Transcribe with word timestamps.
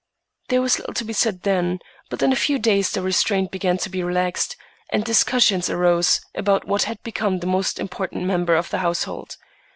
There 0.49 0.63
was 0.63 0.79
little 0.79 0.95
to 0.95 1.05
be 1.05 1.13
said 1.13 1.43
then, 1.43 1.77
but 2.09 2.23
in 2.23 2.33
a 2.33 2.35
few 2.35 2.57
days 2.57 2.89
the 2.89 3.03
restraint 3.03 3.51
began 3.51 3.77
to 3.77 3.87
be 3.87 4.01
relaxed, 4.01 4.57
and 4.89 5.03
discussions 5.05 5.69
arose 5.69 6.21
about 6.33 6.65
what 6.65 6.85
had 6.85 7.03
become 7.03 7.37
the 7.37 7.45
most 7.45 7.77
important 7.79 8.23
member 8.23 8.55
of 8.55 8.71
the 8.71 8.79
household. 8.79 9.37